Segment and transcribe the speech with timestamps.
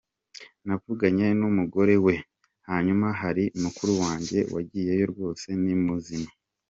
[0.65, 2.15] Navuganye n’umugore we,
[2.69, 6.29] hanyuma hari mukuru wanjye wagiyeyo rwose nimuzima.